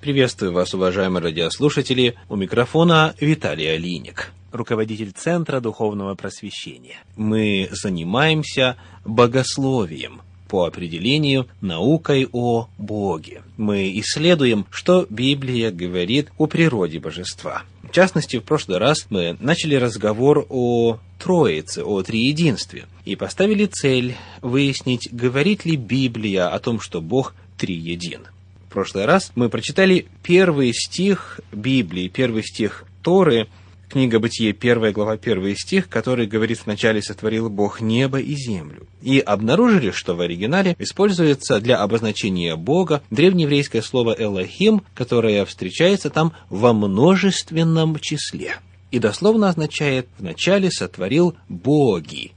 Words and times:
Приветствую 0.00 0.52
вас, 0.54 0.72
уважаемые 0.72 1.22
радиослушатели. 1.22 2.14
У 2.30 2.36
микрофона 2.36 3.14
Виталий 3.20 3.74
Алиник, 3.74 4.32
руководитель 4.50 5.12
Центра 5.12 5.60
Духовного 5.60 6.14
Просвещения. 6.14 6.96
Мы 7.16 7.68
занимаемся 7.70 8.76
богословием, 9.04 10.22
по 10.48 10.64
определению 10.64 11.48
наукой 11.60 12.26
о 12.32 12.68
Боге. 12.78 13.42
Мы 13.58 13.92
исследуем, 14.00 14.64
что 14.70 15.06
Библия 15.10 15.70
говорит 15.70 16.32
о 16.38 16.46
природе 16.46 16.98
божества. 16.98 17.64
В 17.82 17.92
частности, 17.92 18.38
в 18.38 18.44
прошлый 18.44 18.78
раз 18.78 19.06
мы 19.10 19.36
начали 19.38 19.74
разговор 19.74 20.46
о 20.48 20.98
Троице, 21.18 21.84
о 21.84 22.02
Триединстве, 22.02 22.86
и 23.04 23.16
поставили 23.16 23.66
цель 23.66 24.16
выяснить, 24.40 25.10
говорит 25.12 25.66
ли 25.66 25.76
Библия 25.76 26.48
о 26.48 26.58
том, 26.58 26.80
что 26.80 27.02
Бог 27.02 27.34
триедин. 27.58 28.22
В 28.70 28.72
прошлый 28.72 29.04
раз 29.04 29.32
мы 29.34 29.48
прочитали 29.48 30.06
первый 30.22 30.72
стих 30.72 31.40
Библии, 31.50 32.06
первый 32.06 32.44
стих 32.44 32.84
Торы, 33.02 33.48
книга 33.88 34.20
Бытие, 34.20 34.52
первая 34.52 34.92
глава, 34.92 35.16
первый 35.16 35.56
стих, 35.56 35.88
который 35.88 36.28
говорит 36.28 36.60
«Вначале 36.64 37.02
сотворил 37.02 37.50
Бог 37.50 37.80
небо 37.80 38.20
и 38.20 38.36
землю». 38.36 38.86
И 39.02 39.18
обнаружили, 39.18 39.90
что 39.90 40.14
в 40.14 40.20
оригинале 40.20 40.76
используется 40.78 41.58
для 41.58 41.78
обозначения 41.78 42.54
Бога 42.54 43.02
древнееврейское 43.10 43.82
слово 43.82 44.14
«элохим», 44.16 44.84
которое 44.94 45.44
встречается 45.46 46.08
там 46.08 46.32
во 46.48 46.72
множественном 46.72 47.98
числе. 47.98 48.58
И 48.92 49.00
дословно 49.00 49.48
означает 49.48 50.06
«вначале 50.16 50.70
сотворил 50.70 51.34
боги» 51.48 52.30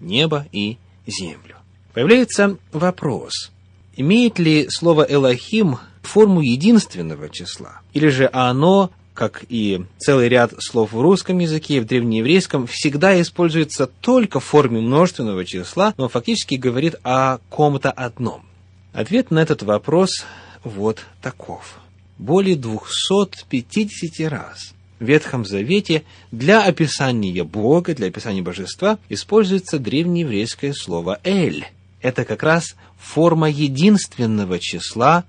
небо 0.00 0.46
и 0.50 0.78
землю. 1.06 1.54
Появляется 1.94 2.58
вопрос– 2.72 3.52
Имеет 3.96 4.38
ли 4.38 4.68
слово 4.68 5.06
«элохим» 5.08 5.78
форму 6.02 6.42
единственного 6.42 7.30
числа? 7.30 7.80
Или 7.94 8.08
же 8.08 8.28
оно, 8.30 8.90
как 9.14 9.44
и 9.48 9.86
целый 9.96 10.28
ряд 10.28 10.52
слов 10.58 10.92
в 10.92 11.00
русском 11.00 11.38
языке 11.38 11.78
и 11.78 11.80
в 11.80 11.86
древнееврейском, 11.86 12.66
всегда 12.66 13.18
используется 13.18 13.86
только 13.86 14.38
в 14.38 14.44
форме 14.44 14.80
множественного 14.82 15.46
числа, 15.46 15.94
но 15.96 16.10
фактически 16.10 16.56
говорит 16.56 16.96
о 17.04 17.38
ком-то 17.48 17.90
одном? 17.90 18.42
Ответ 18.92 19.30
на 19.30 19.38
этот 19.38 19.62
вопрос 19.62 20.26
вот 20.62 20.98
таков. 21.22 21.78
Более 22.18 22.56
250 22.56 24.30
раз 24.30 24.74
в 25.00 25.04
Ветхом 25.04 25.46
Завете 25.46 26.04
для 26.30 26.62
описания 26.62 27.44
Бога, 27.44 27.94
для 27.94 28.08
описания 28.08 28.42
божества 28.42 28.98
используется 29.08 29.78
древнееврейское 29.78 30.74
слово 30.74 31.18
«эль», 31.24 31.66
это 32.06 32.24
как 32.24 32.44
раз 32.44 32.76
форма 32.98 33.48
единственного 33.48 34.58
числа 34.58 35.24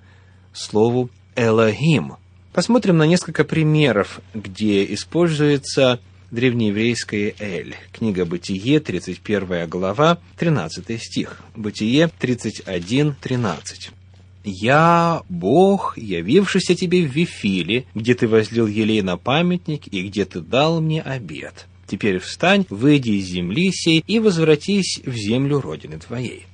слову 0.53 1.09
«элохим». 1.35 2.15
Посмотрим 2.53 2.97
на 2.97 3.05
несколько 3.05 3.43
примеров, 3.43 4.19
где 4.33 4.91
используется 4.93 5.99
древнееврейское 6.31 7.35
«эль». 7.39 7.75
Книга 7.91 8.25
«Бытие», 8.25 8.79
31 8.79 9.69
глава, 9.69 10.17
13 10.37 11.01
стих. 11.01 11.41
«Бытие» 11.55 12.09
31, 12.19 13.15
13. 13.21 13.91
«Я, 14.43 15.21
Бог, 15.29 15.97
явившийся 15.97 16.73
тебе 16.73 17.05
в 17.05 17.11
Вифиле, 17.11 17.85
где 17.93 18.15
ты 18.15 18.27
возлил 18.27 18.65
елей 18.65 19.01
на 19.01 19.17
памятник 19.17 19.87
и 19.87 20.07
где 20.07 20.25
ты 20.25 20.39
дал 20.39 20.81
мне 20.81 21.01
обед. 21.01 21.67
Теперь 21.85 22.19
встань, 22.19 22.65
выйди 22.69 23.11
из 23.11 23.25
земли 23.27 23.71
сей 23.71 24.03
и 24.07 24.19
возвратись 24.19 24.99
в 25.05 25.13
землю 25.13 25.61
Родины 25.61 25.99
твоей». 25.99 26.45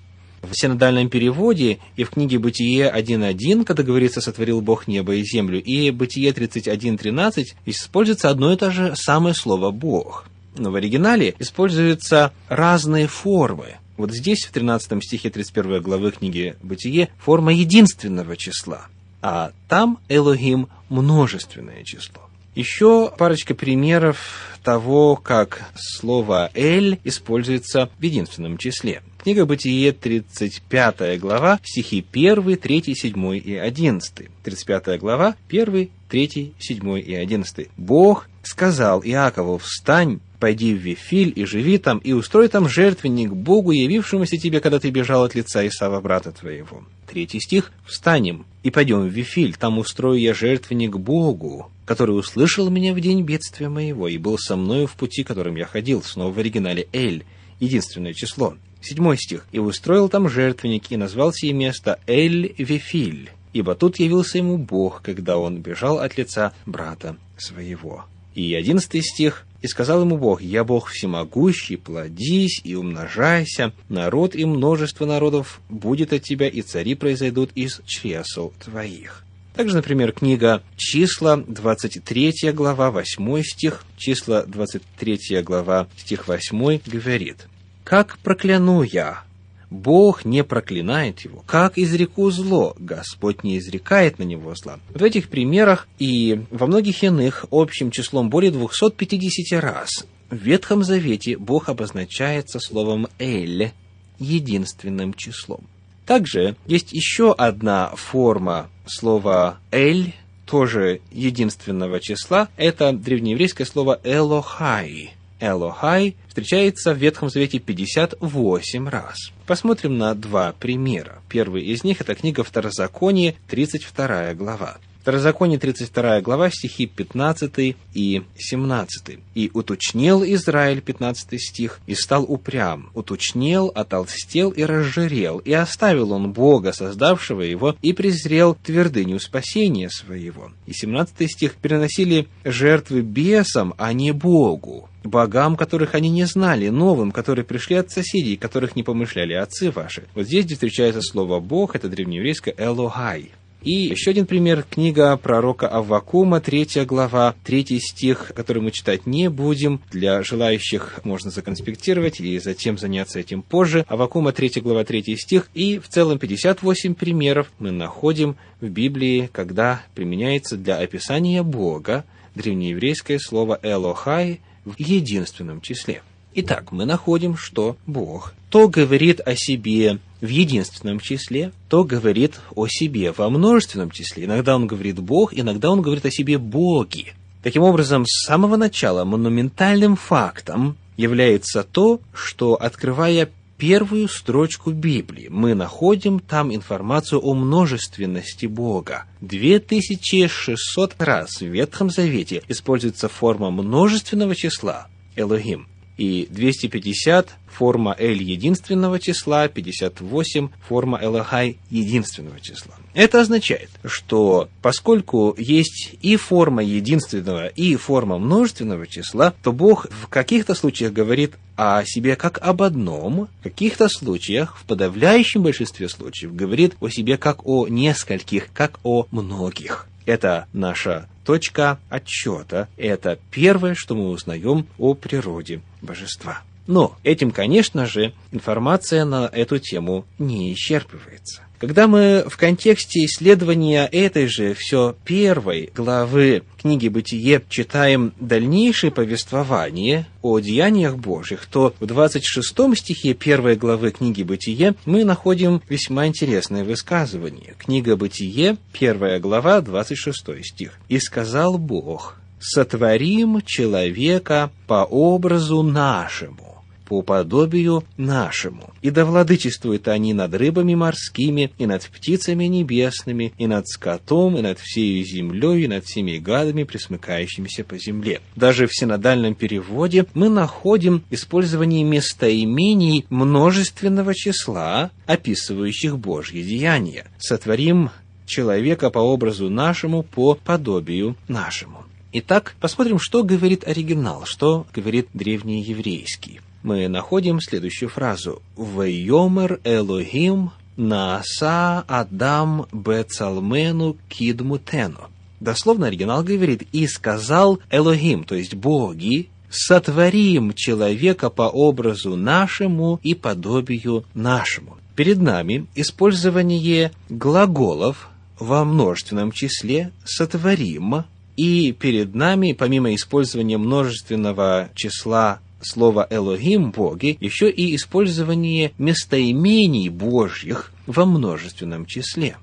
В 0.43 0.53
синодальном 0.53 1.09
переводе 1.09 1.79
и 1.95 2.03
в 2.03 2.09
книге 2.09 2.37
«Бытие 2.37 2.91
1.1», 2.93 3.63
когда 3.63 3.81
говорится 3.81 4.19
«сотворил 4.19 4.59
Бог 4.61 4.87
небо 4.87 5.15
и 5.15 5.23
землю», 5.23 5.61
и 5.61 5.89
«Бытие 5.89 6.31
31.13» 6.31 7.45
используется 7.65 8.29
одно 8.29 8.51
и 8.51 8.57
то 8.57 8.69
же 8.69 8.93
самое 8.95 9.33
слово 9.33 9.71
«Бог». 9.71 10.25
Но 10.57 10.69
в 10.69 10.75
оригинале 10.75 11.33
используются 11.39 12.33
разные 12.49 13.07
формы. 13.07 13.77
Вот 13.95 14.11
здесь, 14.11 14.43
в 14.43 14.51
13 14.51 15.01
стихе 15.03 15.29
31 15.29 15.81
главы 15.81 16.11
книги 16.11 16.55
«Бытие», 16.61 17.07
форма 17.19 17.53
единственного 17.53 18.35
числа, 18.35 18.87
а 19.21 19.51
там 19.69 19.99
Элохим– 20.09 20.67
множественное 20.89 21.83
число. 21.83 22.21
Еще 22.53 23.11
парочка 23.17 23.55
примеров 23.55 24.59
того, 24.63 25.15
как 25.15 25.71
слово 25.75 26.51
«эль» 26.53 26.99
используется 27.03 27.89
в 27.97 28.03
единственном 28.03 28.57
числе. 28.57 29.01
Книга 29.23 29.45
Бытие, 29.45 29.93
35 29.93 31.17
глава, 31.17 31.57
стихи 31.63 32.05
1, 32.11 32.57
3, 32.57 32.93
7 32.93 33.37
и 33.37 33.55
11. 33.55 34.27
35 34.43 34.99
глава, 34.99 35.37
1, 35.49 35.89
3, 36.09 36.53
7 36.59 36.99
и 36.99 37.15
11. 37.15 37.69
«Бог 37.77 38.27
сказал 38.43 39.01
Иакову, 39.01 39.59
встань, 39.59 40.19
пойди 40.41 40.73
в 40.73 40.79
Вифиль 40.79 41.31
и 41.37 41.45
живи 41.45 41.77
там, 41.77 41.99
и 41.99 42.11
устрой 42.11 42.49
там 42.49 42.67
жертвенник 42.67 43.31
Богу, 43.31 43.71
явившемуся 43.71 44.35
тебе, 44.35 44.59
когда 44.59 44.81
ты 44.81 44.89
бежал 44.89 45.23
от 45.23 45.35
лица 45.35 45.65
Исава, 45.65 46.01
брата 46.01 46.33
твоего». 46.33 46.83
Третий 47.07 47.39
стих. 47.39 47.71
«Встанем 47.85 48.45
и 48.63 48.71
пойдем 48.71 49.07
в 49.07 49.07
Вифиль, 49.07 49.55
там 49.55 49.79
устрою 49.79 50.19
я 50.19 50.33
жертвенник 50.33 50.97
Богу, 50.97 51.71
который 51.85 52.11
услышал 52.11 52.69
меня 52.69 52.93
в 52.93 52.99
день 52.99 53.21
бедствия 53.21 53.69
моего 53.69 54.09
и 54.09 54.17
был 54.17 54.37
со 54.37 54.57
мною 54.57 54.85
в 54.85 54.95
пути, 54.95 55.23
которым 55.23 55.55
я 55.55 55.65
ходил». 55.65 56.03
Снова 56.03 56.33
в 56.33 56.39
оригинале 56.39 56.89
«Эль»— 56.91 57.23
единственное 57.59 58.13
число. 58.13 58.55
Седьмой 58.81 59.17
стих. 59.17 59.45
«И 59.51 59.59
устроил 59.59 60.09
там 60.09 60.27
жертвенник, 60.27 60.91
и 60.91 60.97
назвал 60.97 61.31
сие 61.31 61.53
место 61.53 61.99
Эль-Вифиль, 62.05 63.29
ибо 63.53 63.75
тут 63.75 63.99
явился 63.99 64.39
ему 64.39 64.57
Бог, 64.57 65.01
когда 65.01 65.37
он 65.37 65.59
бежал 65.59 65.99
от 65.99 66.17
лица 66.17 66.53
брата 66.65 67.15
своего». 67.37 68.05
И 68.35 68.53
одиннадцатый 68.53 69.01
стих. 69.01 69.45
«И 69.61 69.67
сказал 69.67 70.01
ему 70.01 70.17
Бог, 70.17 70.41
я 70.41 70.65
Бог 70.65 70.89
всемогущий, 70.89 71.77
плодись 71.77 72.59
и 72.65 72.75
умножайся, 72.75 73.71
народ 73.87 74.35
и 74.35 74.43
множество 74.43 75.05
народов 75.05 75.61
будет 75.69 76.11
от 76.11 76.23
тебя, 76.23 76.49
и 76.49 76.61
цари 76.61 76.95
произойдут 76.95 77.51
из 77.55 77.79
чресл 77.85 78.51
твоих». 78.59 79.22
Также, 79.55 79.75
например, 79.75 80.11
книга 80.13 80.63
«Числа», 80.77 81.37
23 81.37 82.51
глава, 82.53 82.89
8 82.89 83.43
стих, 83.43 83.85
числа, 83.97 84.43
23 84.43 85.41
глава, 85.43 85.87
стих 85.95 86.27
8 86.27 86.79
говорит, 86.85 87.47
«Как 87.83 88.17
прокляну 88.19 88.81
я, 88.81 89.23
Бог 89.69 90.23
не 90.23 90.43
проклинает 90.43 91.21
его. 91.21 91.43
Как 91.47 91.79
изреку 91.79 92.29
зло, 92.29 92.75
Господь 92.77 93.43
не 93.43 93.57
изрекает 93.57 94.19
на 94.19 94.23
него 94.23 94.53
зла. 94.55 94.79
В 94.89 95.03
этих 95.03 95.29
примерах 95.29 95.87
и 95.97 96.45
во 96.51 96.67
многих 96.67 97.03
иных 97.03 97.45
общим 97.49 97.89
числом 97.89 98.29
более 98.29 98.51
250 98.51 99.59
раз 99.59 100.05
в 100.29 100.35
Ветхом 100.35 100.83
Завете 100.83 101.37
Бог 101.37 101.69
обозначается 101.69 102.59
словом 102.59 103.07
«эль» 103.17 103.71
единственным 104.19 105.15
числом. 105.15 105.67
Также 106.05 106.55
есть 106.65 106.91
еще 106.91 107.33
одна 107.33 107.89
форма 107.95 108.69
слова 108.85 109.59
«эль», 109.71 110.13
тоже 110.45 110.99
единственного 111.11 111.99
числа. 111.99 112.49
Это 112.57 112.91
древнееврейское 112.91 113.65
слово 113.65 113.99
«элохай», 114.03 115.13
Элохай 115.43 116.15
встречается 116.29 116.93
в 116.93 116.97
Ветхом 116.97 117.29
Завете 117.29 117.59
58 117.59 118.87
раз. 118.87 119.17
Посмотрим 119.45 119.97
на 119.97 120.15
два 120.15 120.53
примера. 120.53 121.21
Первый 121.27 121.63
из 121.63 121.83
них– 121.83 121.99
это 121.99 122.15
книга 122.15 122.45
Второзаконие, 122.45 123.35
32 123.49 124.35
глава. 124.35 124.77
Второзаконие, 125.03 125.59
32 125.59 126.21
глава, 126.21 126.49
стихи 126.49 126.85
15 126.85 127.75
и 127.93 128.21
17. 128.37 129.19
«И 129.35 129.51
уточнел 129.53 130.23
Израиль», 130.23 130.79
15 130.79 131.41
стих, 131.41 131.81
«и 131.87 131.93
стал 131.93 132.23
упрям, 132.23 132.89
уточнел, 132.93 133.69
отолстел 133.75 134.51
и 134.51 134.63
разжирел, 134.63 135.39
и 135.39 135.51
оставил 135.51 136.13
он 136.13 136.31
Бога, 136.31 136.71
создавшего 136.71 137.41
его, 137.41 137.75
и 137.81 137.91
презрел 137.91 138.55
твердыню 138.55 139.19
спасения 139.19 139.89
своего». 139.89 140.53
И 140.67 140.73
17 140.73 141.29
стих, 141.29 141.55
«переносили 141.55 142.29
жертвы 142.45 143.01
бесам, 143.01 143.73
а 143.77 143.91
не 143.91 144.13
Богу, 144.13 144.87
богам, 145.03 145.57
которых 145.57 145.95
они 145.95 146.09
не 146.09 146.23
знали, 146.23 146.69
новым, 146.69 147.11
которые 147.11 147.43
пришли 147.43 147.75
от 147.75 147.91
соседей, 147.91 148.37
которых 148.37 148.77
не 148.77 148.83
помышляли 148.83 149.33
отцы 149.33 149.69
ваши». 149.69 150.05
Вот 150.15 150.27
здесь, 150.27 150.45
где 150.45 150.53
встречается 150.53 151.01
слово 151.01 151.41
«бог», 151.41 151.75
это 151.75 151.89
древнееврейское 151.89 152.55
«элогай». 152.57 153.31
И 153.63 153.71
еще 153.71 154.11
один 154.11 154.25
пример, 154.25 154.65
книга 154.69 155.15
пророка 155.15 155.69
Аввакума, 155.69 156.41
третья 156.41 156.83
глава, 156.83 157.33
третий 157.45 157.79
стих, 157.79 158.33
который 158.35 158.61
мы 158.61 158.71
читать 158.71 159.05
не 159.05 159.29
будем. 159.29 159.79
Для 159.89 160.21
желающих 160.21 160.99
можно 161.05 161.31
законспектировать 161.31 162.19
и 162.19 162.39
затем 162.39 162.77
заняться 162.77 163.19
этим 163.19 163.41
позже. 163.41 163.85
Аввакума, 163.87 164.33
третья 164.33 164.59
глава, 164.59 164.83
третий 164.83 165.15
стих. 165.15 165.49
И 165.53 165.79
в 165.79 165.87
целом 165.87 166.19
58 166.19 166.93
примеров 166.93 167.49
мы 167.57 167.71
находим 167.71 168.35
в 168.59 168.67
Библии, 168.67 169.29
когда 169.31 169.81
применяется 169.95 170.57
для 170.57 170.77
описания 170.79 171.41
Бога 171.41 172.03
древнееврейское 172.35 173.17
слово 173.17 173.59
«элохай» 173.63 174.41
в 174.65 174.77
единственном 174.77 175.61
числе. 175.61 176.01
Итак, 176.35 176.73
мы 176.73 176.83
находим, 176.83 177.37
что 177.37 177.77
Бог 177.85 178.33
то 178.53 178.67
говорит 178.67 179.19
о 179.19 179.35
себе 179.35 179.97
в 180.23 180.27
единственном 180.29 181.01
числе, 181.01 181.51
то 181.67 181.83
говорит 181.83 182.39
о 182.55 182.67
себе 182.67 183.11
во 183.11 183.29
множественном 183.29 183.91
числе. 183.91 184.23
Иногда 184.23 184.55
он 184.55 184.67
говорит 184.67 184.97
Бог, 184.99 185.33
иногда 185.33 185.69
он 185.69 185.81
говорит 185.81 186.05
о 186.05 186.11
себе 186.11 186.37
боги. 186.37 187.13
Таким 187.43 187.63
образом, 187.63 188.05
с 188.07 188.25
самого 188.25 188.55
начала 188.55 189.03
монументальным 189.03 189.97
фактом 189.97 190.77
является 190.95 191.63
то, 191.63 191.99
что, 192.13 192.53
открывая 192.53 193.29
первую 193.57 194.07
строчку 194.07 194.71
Библии, 194.71 195.27
мы 195.29 195.55
находим 195.55 196.21
там 196.21 196.55
информацию 196.55 197.19
о 197.19 197.33
множественности 197.33 198.45
Бога. 198.45 199.03
2600 199.19 200.95
раз 200.99 201.41
в 201.41 201.45
Ветхом 201.45 201.89
Завете 201.89 202.43
используется 202.47 203.09
форма 203.09 203.51
множественного 203.51 204.35
числа 204.35 204.87
Элохим 205.17 205.67
и 205.97 206.27
250 206.29 207.29
форма 207.47 207.95
L 207.97 208.15
единственного 208.15 208.99
числа, 208.99 209.47
58 209.47 210.49
форма 210.67 210.99
Элохай 211.01 211.57
единственного 211.69 212.39
числа. 212.39 212.73
Это 212.93 213.21
означает, 213.21 213.69
что 213.85 214.49
поскольку 214.61 215.35
есть 215.37 215.95
и 216.01 216.15
форма 216.15 216.63
единственного, 216.63 217.47
и 217.47 217.75
форма 217.75 218.17
множественного 218.17 218.87
числа, 218.87 219.33
то 219.43 219.51
Бог 219.51 219.87
в 219.89 220.07
каких-то 220.07 220.55
случаях 220.55 220.93
говорит 220.93 221.33
о 221.55 221.83
себе 221.85 222.15
как 222.15 222.39
об 222.41 222.61
одном, 222.61 223.27
в 223.39 223.43
каких-то 223.43 223.87
случаях, 223.89 224.57
в 224.57 224.65
подавляющем 224.65 225.43
большинстве 225.43 225.89
случаев, 225.89 226.35
говорит 226.35 226.75
о 226.79 226.89
себе 226.89 227.17
как 227.17 227.45
о 227.45 227.67
нескольких, 227.67 228.51
как 228.53 228.79
о 228.83 229.07
многих. 229.11 229.87
Это 230.05 230.47
наша 230.53 231.07
точка 231.23 231.79
отчета. 231.89 232.67
Это 232.77 233.17
первое, 233.31 233.73
что 233.75 233.95
мы 233.95 234.09
узнаем 234.09 234.67
о 234.77 234.93
природе 234.93 235.61
божества. 235.83 236.41
Но 236.65 236.95
этим, 237.03 237.31
конечно 237.31 237.85
же, 237.85 238.13
информация 238.31 239.05
на 239.05 239.29
эту 239.31 239.59
тему 239.59 240.05
не 240.17 240.53
исчерпывается. 240.53 241.41
Когда 241.63 241.87
мы 241.87 242.25
в 242.27 242.35
контексте 242.35 243.05
исследования 243.05 243.87
этой 243.89 244.27
же 244.27 244.53
все 244.53 244.97
первой 245.05 245.71
главы 245.73 246.43
книги 246.61 246.89
«Бытие» 246.89 247.41
читаем 247.47 248.13
дальнейшее 248.19 248.91
повествование 248.91 250.05
о 250.21 250.39
деяниях 250.39 250.97
Божьих, 250.97 251.45
то 251.45 251.73
в 251.79 251.85
26 251.85 252.75
стихе 252.75 253.13
первой 253.13 253.55
главы 253.55 253.91
книги 253.91 254.23
«Бытие» 254.23 254.75
мы 254.85 255.05
находим 255.05 255.61
весьма 255.69 256.07
интересное 256.07 256.65
высказывание. 256.65 257.55
Книга 257.57 257.95
«Бытие», 257.95 258.57
первая 258.73 259.21
глава, 259.21 259.61
26 259.61 260.43
стих. 260.43 260.77
«И 260.89 260.99
сказал 260.99 261.57
Бог, 261.57 262.17
сотворим 262.43 263.41
человека 263.41 264.51
по 264.67 264.83
образу 264.83 265.63
нашему, 265.63 266.61
по 266.85 267.01
подобию 267.01 267.85
нашему. 267.95 268.73
И 268.81 268.89
да 268.89 269.05
владычествуют 269.05 269.87
они 269.87 270.13
над 270.13 270.33
рыбами 270.35 270.75
морскими, 270.75 271.51
и 271.57 271.65
над 271.65 271.83
птицами 271.83 272.43
небесными, 272.45 273.33
и 273.37 273.47
над 273.47 273.67
скотом, 273.67 274.37
и 274.37 274.41
над 274.41 274.59
всей 274.59 275.03
землей, 275.03 275.63
и 275.63 275.67
над 275.67 275.85
всеми 275.85 276.17
гадами, 276.17 276.63
присмыкающимися 276.63 277.63
по 277.63 277.77
земле. 277.77 278.19
Даже 278.35 278.67
в 278.67 278.75
синодальном 278.75 279.35
переводе 279.35 280.05
мы 280.13 280.27
находим 280.29 281.03
использование 281.09 281.83
местоимений 281.83 283.05
множественного 283.09 284.13
числа, 284.13 284.91
описывающих 285.05 285.97
Божьи 285.97 286.41
деяния. 286.41 287.05
Сотворим 287.17 287.89
человека 288.25 288.89
по 288.89 288.99
образу 288.99 289.49
нашему, 289.49 290.03
по 290.03 290.35
подобию 290.35 291.15
нашему. 291.27 291.85
Итак, 292.13 292.55
посмотрим, 292.61 292.99
что 292.99 293.23
говорит 293.23 293.67
оригинал, 293.67 294.25
что 294.25 294.65
говорит 294.73 295.09
древнееврейский 295.13 296.39
мы 296.63 296.87
находим 296.87 297.39
следующую 297.41 297.89
фразу. 297.89 298.41
«Вейомер 298.57 299.59
Элохим 299.63 300.51
нааса 300.77 301.83
Адам 301.87 302.65
бецалмену 302.71 303.97
кидмутену». 304.09 305.09
Дословно 305.39 305.87
оригинал 305.87 306.23
говорит 306.23 306.63
«И 306.71 306.87
сказал 306.87 307.59
Элохим», 307.69 308.23
то 308.23 308.35
есть 308.35 308.55
боги, 308.55 309.29
«сотворим 309.49 310.53
человека 310.53 311.29
по 311.29 311.43
образу 311.43 312.15
нашему 312.15 312.99
и 313.03 313.13
подобию 313.13 314.05
нашему». 314.13 314.77
Перед 314.95 315.19
нами 315.19 315.67
использование 315.75 316.91
глаголов 317.09 318.09
во 318.39 318.63
множественном 318.63 319.31
числе 319.31 319.91
«сотворим», 320.05 321.03
и 321.35 321.71
перед 321.71 322.15
нами, 322.15 322.53
помимо 322.53 322.93
использования 322.93 323.57
множественного 323.57 324.69
числа 324.75 325.39
слово 325.61 326.07
«элогим»– 326.09 326.71
«боги» 326.75 327.17
еще 327.19 327.49
и 327.49 327.75
использование 327.75 328.73
местоимений 328.77 329.89
Божьих 329.89 330.71
во 330.85 331.05
множественном 331.05 331.85
числе. 331.85 332.37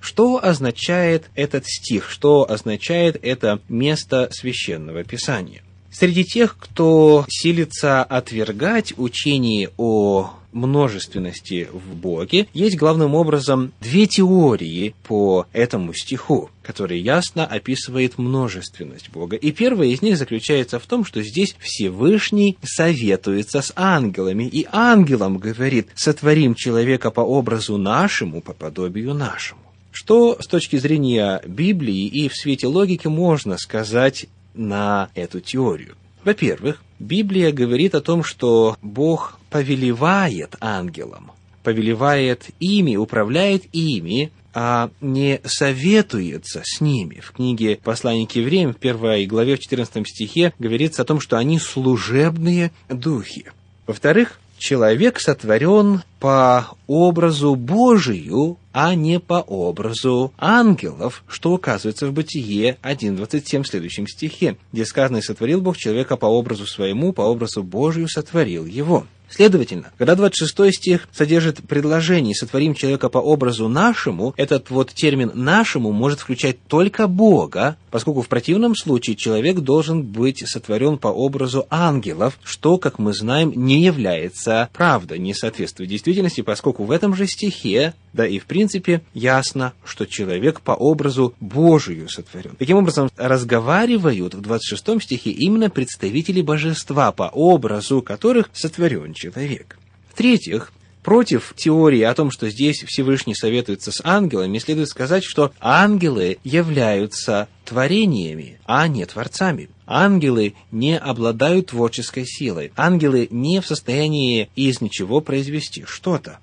Что 0.00 0.42
означает 0.42 1.30
этот 1.34 1.66
стих? 1.66 2.10
Что 2.10 2.48
означает 2.48 3.18
это 3.22 3.60
место 3.68 4.28
священного 4.32 5.04
писания? 5.04 5.62
Среди 5.98 6.26
тех, 6.26 6.58
кто 6.58 7.24
силится 7.26 8.02
отвергать 8.02 8.92
учение 8.98 9.70
о 9.78 10.30
множественности 10.52 11.70
в 11.72 11.94
Боге, 11.94 12.48
есть 12.52 12.76
главным 12.76 13.14
образом 13.14 13.72
две 13.80 14.06
теории 14.06 14.94
по 15.04 15.46
этому 15.54 15.94
стиху, 15.94 16.50
который 16.62 17.00
ясно 17.00 17.46
описывает 17.46 18.18
множественность 18.18 19.08
Бога. 19.08 19.36
И 19.36 19.52
первая 19.52 19.88
из 19.88 20.02
них 20.02 20.18
заключается 20.18 20.78
в 20.78 20.84
том, 20.84 21.02
что 21.02 21.22
здесь 21.22 21.56
Всевышний 21.60 22.58
советуется 22.62 23.62
с 23.62 23.72
ангелами, 23.74 24.44
и 24.44 24.66
ангелам 24.70 25.38
говорит, 25.38 25.88
сотворим 25.94 26.54
человека 26.54 27.10
по 27.10 27.22
образу 27.22 27.78
нашему, 27.78 28.42
по 28.42 28.52
подобию 28.52 29.14
нашему. 29.14 29.62
Что 29.92 30.36
с 30.42 30.46
точки 30.46 30.76
зрения 30.76 31.40
Библии 31.46 32.04
и 32.04 32.28
в 32.28 32.36
свете 32.36 32.66
логики 32.66 33.06
можно 33.06 33.56
сказать 33.56 34.26
на 34.56 35.10
эту 35.14 35.40
теорию? 35.40 35.94
Во-первых, 36.24 36.82
Библия 36.98 37.52
говорит 37.52 37.94
о 37.94 38.00
том, 38.00 38.24
что 38.24 38.76
Бог 38.82 39.38
повелевает 39.50 40.56
ангелам, 40.60 41.32
повелевает 41.62 42.46
ими, 42.58 42.96
управляет 42.96 43.64
ими, 43.72 44.32
а 44.54 44.90
не 45.02 45.40
советуется 45.44 46.62
с 46.64 46.80
ними. 46.80 47.20
В 47.20 47.32
книге 47.32 47.78
«Послание 47.84 48.26
к 48.26 48.32
евреям» 48.32 48.72
в 48.72 48.78
первой 48.78 49.26
главе 49.26 49.56
в 49.56 49.60
14 49.60 50.08
стихе 50.08 50.54
говорится 50.58 51.02
о 51.02 51.04
том, 51.04 51.20
что 51.20 51.36
они 51.36 51.58
служебные 51.58 52.72
духи. 52.88 53.44
Во-вторых, 53.86 54.40
человек 54.58 55.20
сотворен 55.20 56.02
по 56.20 56.68
образу 56.86 57.54
Божию, 57.54 58.58
а 58.76 58.94
не 58.94 59.18
по 59.20 59.40
образу 59.40 60.34
ангелов, 60.36 61.24
что 61.28 61.52
указывается 61.52 62.06
в 62.06 62.12
Бытие 62.12 62.76
1.27 62.82 63.62
в 63.62 63.68
следующем 63.68 64.06
стихе, 64.06 64.58
где 64.70 64.84
сказано 64.84 65.16
«И 65.16 65.22
сотворил 65.22 65.62
Бог 65.62 65.78
человека 65.78 66.18
по 66.18 66.26
образу 66.26 66.66
своему, 66.66 67.14
по 67.14 67.22
образу 67.22 67.62
Божию 67.62 68.06
сотворил 68.06 68.66
его». 68.66 69.06
Следовательно, 69.28 69.90
когда 69.98 70.14
26 70.14 70.74
стих 70.74 71.08
содержит 71.12 71.66
предложение 71.66 72.34
«сотворим 72.34 72.74
человека 72.74 73.08
по 73.08 73.18
образу 73.18 73.68
нашему», 73.68 74.34
этот 74.36 74.70
вот 74.70 74.92
термин 74.92 75.32
«нашему» 75.34 75.90
может 75.90 76.20
включать 76.20 76.62
только 76.68 77.08
Бога, 77.08 77.76
поскольку 77.90 78.22
в 78.22 78.28
противном 78.28 78.76
случае 78.76 79.16
человек 79.16 79.58
должен 79.58 80.02
быть 80.02 80.44
сотворен 80.46 80.98
по 80.98 81.08
образу 81.08 81.66
ангелов, 81.70 82.38
что, 82.44 82.78
как 82.78 82.98
мы 82.98 83.12
знаем, 83.12 83.52
не 83.56 83.82
является 83.82 84.68
правдой, 84.72 85.18
не 85.18 85.34
соответствует 85.34 85.90
действительности, 85.90 86.42
поскольку 86.42 86.84
в 86.84 86.92
этом 86.92 87.14
же 87.14 87.26
стихе, 87.26 87.94
да 88.16 88.26
и 88.26 88.38
в 88.38 88.46
принципе, 88.46 89.02
ясно, 89.12 89.74
что 89.84 90.06
человек 90.06 90.62
по 90.62 90.72
образу 90.72 91.34
Божию 91.38 92.08
сотворен. 92.08 92.56
Таким 92.58 92.78
образом, 92.78 93.10
разговаривают 93.16 94.34
в 94.34 94.40
26 94.40 95.02
стихе 95.02 95.30
именно 95.30 95.68
представители 95.68 96.40
божества, 96.40 97.12
по 97.12 97.24
образу 97.24 98.00
которых 98.00 98.48
сотворен 98.54 99.12
человек. 99.12 99.78
В-третьих, 100.12 100.72
против 101.02 101.52
теории 101.56 102.00
о 102.00 102.14
том, 102.14 102.30
что 102.30 102.48
здесь 102.48 102.82
Всевышний 102.84 103.34
советуется 103.34 103.92
с 103.92 104.00
ангелами, 104.02 104.58
следует 104.58 104.88
сказать, 104.88 105.22
что 105.22 105.52
ангелы 105.60 106.38
являются 106.42 107.48
творениями, 107.66 108.58
а 108.64 108.88
не 108.88 109.04
творцами. 109.04 109.68
Ангелы 109.86 110.54
не 110.72 110.98
обладают 110.98 111.68
творческой 111.68 112.24
силой. 112.26 112.72
Ангелы 112.76 113.28
не 113.30 113.60
в 113.60 113.66
состоянии 113.66 114.48
из 114.56 114.80
ничего 114.80 115.20
произвести 115.20 115.84
что-то. 115.86 116.38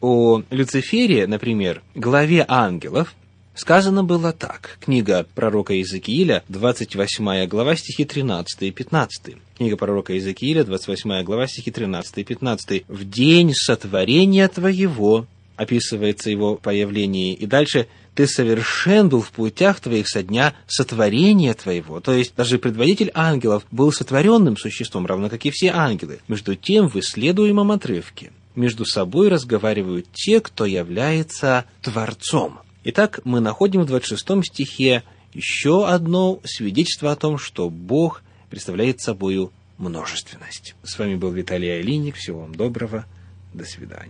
О 0.00 0.42
Люцифере, 0.50 1.26
например, 1.26 1.82
главе 1.94 2.44
ангелов, 2.48 3.14
Сказано 3.60 4.04
было 4.04 4.32
так. 4.32 4.78
Книга 4.80 5.26
пророка 5.34 5.74
Иезекииля, 5.74 6.44
28 6.48 7.46
глава, 7.46 7.76
стихи 7.76 8.06
13 8.06 8.62
и 8.62 8.70
15. 8.70 9.36
Книга 9.58 9.76
пророка 9.76 10.14
Иезекииля, 10.14 10.64
28 10.64 11.22
глава, 11.24 11.46
стихи 11.46 11.70
13 11.70 12.18
и 12.18 12.24
15. 12.24 12.84
«В 12.88 13.10
день 13.10 13.52
сотворения 13.52 14.48
твоего» 14.48 15.26
описывается 15.56 16.30
его 16.30 16.54
появление. 16.54 17.34
И 17.34 17.44
дальше 17.44 17.86
«ты 18.14 18.26
совершен 18.26 19.10
был 19.10 19.20
в 19.20 19.30
путях 19.30 19.80
твоих 19.80 20.08
со 20.08 20.22
дня 20.22 20.54
сотворения 20.66 21.52
твоего». 21.52 22.00
То 22.00 22.14
есть 22.14 22.34
даже 22.34 22.58
предводитель 22.58 23.10
ангелов 23.12 23.66
был 23.70 23.92
сотворенным 23.92 24.56
существом, 24.56 25.04
равно 25.04 25.28
как 25.28 25.44
и 25.44 25.50
все 25.50 25.68
ангелы. 25.68 26.20
Между 26.28 26.54
тем, 26.54 26.88
в 26.88 26.96
исследуемом 26.96 27.72
отрывке 27.72 28.30
между 28.54 28.84
собой 28.84 29.28
разговаривают 29.28 30.06
те, 30.12 30.40
кто 30.40 30.66
является 30.66 31.64
Творцом. 31.82 32.60
Итак, 32.84 33.20
мы 33.24 33.40
находим 33.40 33.82
в 33.82 33.86
26 33.86 34.44
стихе 34.44 35.02
еще 35.34 35.86
одно 35.86 36.40
свидетельство 36.44 37.12
о 37.12 37.16
том, 37.16 37.38
что 37.38 37.70
Бог 37.70 38.22
представляет 38.48 39.00
собою 39.00 39.52
множественность. 39.78 40.74
С 40.82 40.98
вами 40.98 41.14
был 41.14 41.30
Виталий 41.30 41.78
Алиник. 41.78 42.16
Всего 42.16 42.40
вам 42.40 42.54
доброго. 42.54 43.06
До 43.54 43.64
свидания. 43.64 44.08